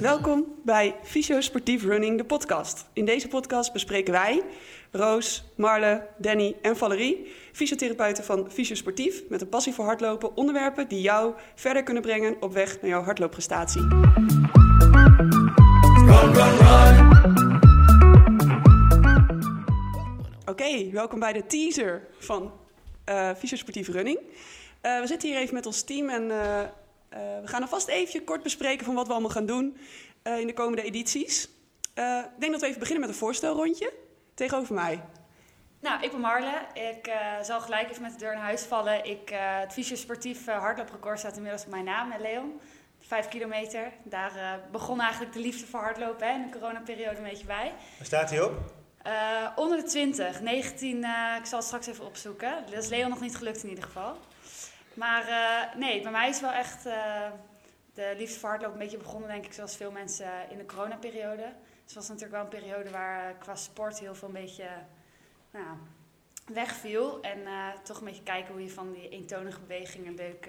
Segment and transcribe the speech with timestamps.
[0.00, 2.86] Welkom bij Fysio Sportief Running, de podcast.
[2.92, 4.42] In deze podcast bespreken wij,
[4.90, 10.88] Roos, Marle, Danny en Valerie, fysiotherapeuten van Fysio Sportief, met een passie voor hardlopen, onderwerpen
[10.88, 13.86] die jou verder kunnen brengen op weg naar jouw hardloopprestatie.
[20.48, 22.52] Oké, welkom bij de teaser van
[23.04, 24.18] eh Fysio Sportief Running.
[24.80, 26.68] Eh, we zitten hier even met ons team en eh, eh,
[27.40, 29.76] we gaan alvast even kort bespreken van wat we allemaal gaan doen
[30.22, 31.48] eh, in de komende edities.
[31.94, 33.92] Eh, ik denk dat we even beginnen met een voorstelrondje
[34.34, 35.02] tegenover mij.
[35.80, 36.66] Nou, ik ben Marle.
[36.74, 39.04] Ik eh, zal gelijk even met de deur naar huis vallen.
[39.04, 42.60] Ik, eh, het fysiosportief uh, hardlooprecord staat inmiddels op mijn naam, eh, Leon.
[43.00, 43.92] Vijf kilometer.
[44.02, 47.72] Daar eh, begon eigenlijk de liefde voor hardlopen hè, in de coronaperiode een beetje bij.
[47.96, 48.52] Waar staat hij op?
[49.56, 52.64] Onder de 20, 19, eh, ik zal het straks even opzoeken.
[52.70, 54.16] Dat is Leon nog niet gelukt in ieder geval.
[54.98, 57.30] Maar eh, nee, bij mij is wel echt eh,
[57.94, 61.42] de liefde voor hardlopen een beetje begonnen, denk ik, zoals veel mensen in de coronaperiode.
[61.42, 64.68] Dus het was natuurlijk wel een periode waar eh, qua sport heel veel een beetje
[65.50, 65.66] nou,
[66.46, 67.20] wegviel.
[67.22, 67.38] En
[67.82, 70.48] toch een beetje kijken hoe je van die eentonige beweging een leuk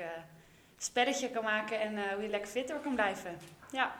[0.77, 3.37] spelletje kan maken en hoe je lekker fit kan blijven.
[3.71, 3.95] Ja.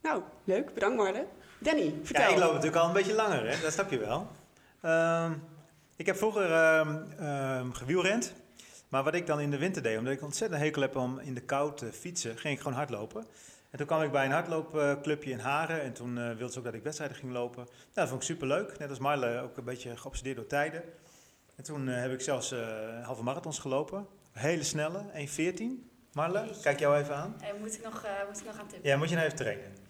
[0.00, 0.74] Nou, leuk.
[0.74, 1.26] Bedankt Marle.
[1.58, 2.22] Danny, vertel.
[2.22, 3.60] Ja, ik loop natuurlijk al een beetje langer, hè?
[3.60, 4.30] dat snap je wel.
[4.80, 5.32] Ehm,
[5.96, 8.32] ik heb vroeger ehm, ehm, gewielrend.
[8.88, 11.34] Maar wat ik dan in de winter deed, omdat ik ontzettend hekel heb om in
[11.34, 13.26] de kou te fietsen, ging ik gewoon hardlopen.
[13.70, 16.64] En toen kwam ik bij een hardloopclubje in Haren en toen eh, wilden ze ook
[16.64, 17.64] dat ik wedstrijden ging lopen.
[17.64, 18.78] Nou, dat vond ik superleuk.
[18.78, 20.82] Net als Marle ook een beetje geobsedeerd door tijden.
[21.56, 22.58] En toen eh, heb ik zelfs eh,
[23.02, 24.06] halve marathons gelopen.
[24.32, 25.62] Hele snelle, 1.14.
[26.12, 27.36] Marle, kijk jou even aan.
[27.40, 28.90] En moet ik nog, eh, moet ik nog aan tippen?
[28.90, 29.85] Ja, moet je nou even trainen.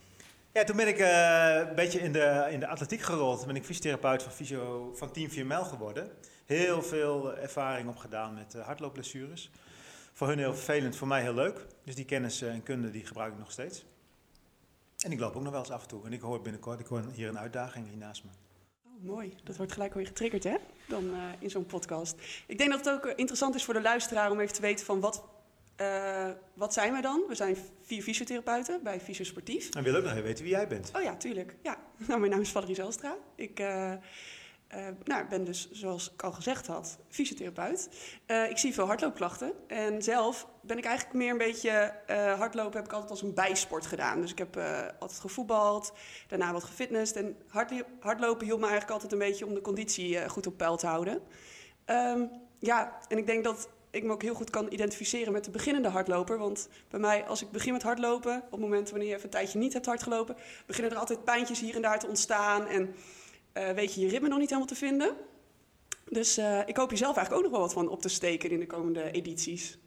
[0.56, 3.38] Ja, toen ben ik eh, een beetje in de, in de atletiek gerold.
[3.38, 6.10] Toen ben ik fysiotherapeut van, fysio, van Team 4 Mijl geworden.
[6.46, 9.50] Heel veel ervaring opgedaan met uh, hardloopblessures.
[10.12, 11.66] Voor hun heel vervelend, voor mij heel leuk.
[11.84, 13.84] Dus die kennis eh, en kunde die gebruik ik nog steeds.
[14.98, 16.06] En ik loop ook nog wel eens af en toe.
[16.06, 18.30] En ik hoor binnenkort, ik hoor hier een uitdaging hier naast me.
[18.84, 20.56] Oh, mooi, dat wordt gelijk weer getriggerd hè,
[20.88, 22.16] dan eh, in zo'n podcast.
[22.46, 24.86] Ik denk dat het ook eh, interessant is voor de luisteraar om even te weten
[24.86, 25.24] van wat,
[25.76, 27.24] eh, wat zijn wij dan?
[27.28, 29.74] We zijn vier fysiotherapeuten bij Fysio Sportief.
[29.74, 30.90] En wil ook nog even weten wie jij bent.
[30.96, 31.56] Oh ja, tuurlijk.
[31.62, 31.76] Ja.
[32.08, 33.16] Nou, mijn naam is Valerie Zelstra.
[33.34, 33.98] Ik eh, eh,
[35.04, 37.88] nou, ben dus, zoals ik al gezegd had, fysiotherapeut.
[38.50, 39.52] Ik zie veel hardloopklachten.
[39.66, 41.92] En zelf ben ik eigenlijk meer een beetje...
[42.38, 44.20] hardlopen heb ik altijd als een bijsport gedaan.
[44.20, 44.56] Dus ik heb
[44.98, 45.92] altijd gevoetbald,
[46.28, 47.16] daarna wat gefitnessd.
[47.16, 47.36] En
[48.00, 51.22] hardlopen hielp me eigenlijk altijd een beetje om de conditie goed op peil te houden.
[51.84, 52.26] Ehm,
[52.58, 55.88] ja, en ik denk dat ik me ook heel goed kan identificeren met de beginnende
[55.88, 56.38] hardloper.
[56.38, 59.30] Want bij mij, als ik begin met hardlopen, op het moment wanneer je even een
[59.30, 60.36] tijdje niet hebt hardgelopen,
[60.66, 62.66] beginnen er altijd pijntjes hier en daar te ontstaan.
[62.66, 62.94] En
[63.52, 65.16] eh, weet je je ritme nog niet helemaal te vinden.
[66.08, 68.50] Dus eh, ik hoop je zelf eigenlijk ook nog wel wat van op te steken
[68.50, 69.78] in de komende edities.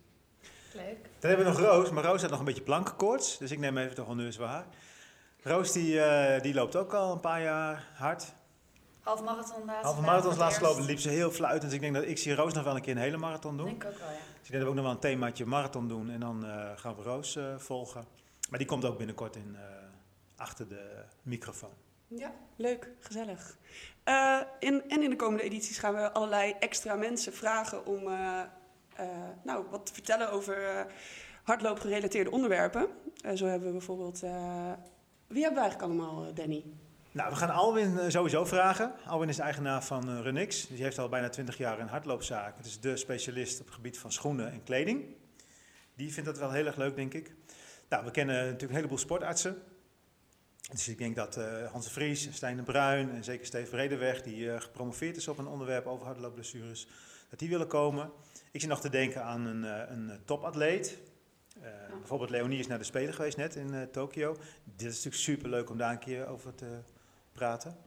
[0.73, 0.97] Leuk.
[1.19, 3.37] Dan hebben we nog Roos, maar Roos had nog een beetje plankenkoorts.
[3.37, 4.65] Dus ik neem even de honneurs waar.
[5.41, 8.33] Roos die, eh, die loopt ook al een paar jaar hard.
[9.01, 9.93] Half marathon laatst.
[9.93, 11.63] Voor het laatst gelopen, liep ze heel fluitend.
[11.63, 13.65] Dus ik denk dat ik zie Roos nog wel een keer een hele marathon doen.
[13.65, 14.13] Denk ik ook wel, ja.
[14.15, 16.69] Dus ik denk dat we ook nog wel een themaatje marathon doen en dan eh,
[16.75, 18.05] gaan we Roos eh, volgen.
[18.49, 19.61] Maar die komt ook binnenkort in, eh,
[20.35, 21.73] achter de microfoon.
[22.07, 23.57] Ja, leuk, gezellig.
[24.03, 28.41] Eh, in, en in de komende edities gaan we allerlei extra mensen vragen om eh,
[28.95, 29.07] eh,
[29.43, 30.85] nou, wat te vertellen over eh
[31.43, 32.88] hardloopgerelateerde onderwerpen.
[33.35, 34.23] Zo hebben we bijvoorbeeld.
[34.23, 34.71] eh,
[35.27, 36.63] wie hebben we eigenlijk allemaal, Danny?
[37.11, 38.93] Nou, we gaan Alwin eh, sowieso vragen.
[39.05, 40.67] Alwin is eigenaar van eh, Runix.
[40.67, 42.57] Die heeft al bijna 20 jaar een hardloopzaak.
[42.57, 45.05] Het is de specialist op het gebied van schoenen en kleding.
[45.95, 47.33] Die vindt dat wel heel erg leuk, denk ik.
[47.89, 49.57] Nou, we kennen natuurlijk een heleboel sportartsen.
[50.71, 54.21] Dus ik denk dat eh, Hans de Vries, Stijn de Bruin en zeker Steve Bredeweg,
[54.21, 56.87] die gepromoveerd is op een onderwerp over hardloopblessures,
[57.29, 58.11] dat die willen komen.
[58.51, 60.97] Ik zit nog te denken aan een, een topatleet.
[61.61, 64.37] Eh, Bijvoorbeeld Leonie is naar de Spelen geweest net in Tokio.
[64.63, 66.79] Dit is natuurlijk super leuk om daar een keer over te
[67.31, 67.78] praten.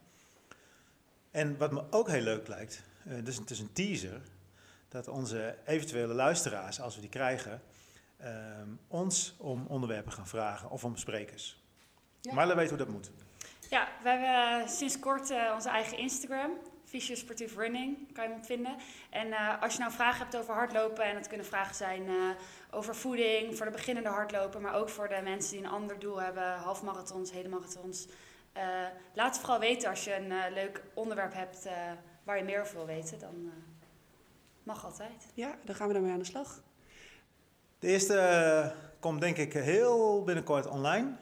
[1.31, 4.21] En wat me ook heel leuk lijkt, eh, dus het is een teaser,
[4.89, 7.63] dat onze eventuele luisteraars, als we die krijgen,
[8.17, 11.63] ehm, ons om onderwerpen gaan vragen of om sprekers.
[12.21, 12.35] Ja.
[12.35, 13.11] Marle weet hoe dat moet.
[13.71, 16.51] Ja, we hebben sinds kort eh, onze eigen Instagram.
[16.93, 18.77] Fysio Sportief Running, kan je hem vinden.
[19.11, 22.15] En eh, als je nou vragen hebt over hardlopen, en dat kunnen vragen zijn eh,
[22.71, 26.21] over voeding, voor de beginnende hardloper, maar ook voor de mensen die een ander doel
[26.21, 28.07] hebben, halfmarathons, hele marathons.
[28.53, 28.65] Eh,
[29.15, 31.75] laat het vooral weten als je een eh, leuk onderwerp hebt eh,
[32.23, 33.53] waar je meer over wil weten, dan eh,
[34.63, 35.27] mag altijd.
[35.35, 36.63] Ja, dan gaan we daarmee aan de slag.
[37.79, 41.17] De eerste komt denk ik heel binnenkort online.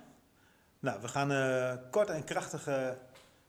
[0.81, 2.99] Nou, we gaan eh, korte en krachtige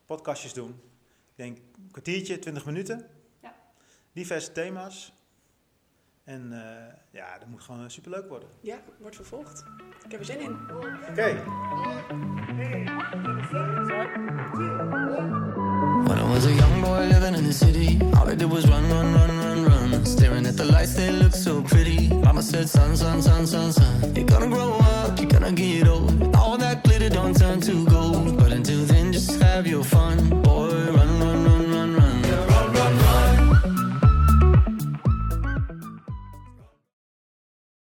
[0.05, 0.69] podcastjes doen.
[0.69, 3.07] Ik denk een kwartiertje, 20 minuten.
[3.41, 3.55] Ja.
[4.13, 5.13] Diverse thema's.
[6.23, 8.49] En eh, ja, dat moet gewoon superleuk worden.
[8.61, 9.65] Ja, wordt vervolgd.
[10.05, 10.57] Ik heb er zin in.
[11.09, 11.43] Oké.
[16.03, 18.87] When I was a young boy living in the city, all I did was run,
[18.89, 20.05] run, run, run, run.
[20.05, 22.09] Staring at the lights, they look so pretty.
[22.09, 24.15] Mama said, son, son, son, son, son.
[24.15, 26.35] You're gonna grow up, you're gonna get old.
[26.35, 28.37] All that glitter don't turn to gold.
[28.37, 30.40] But until then, just have your fun.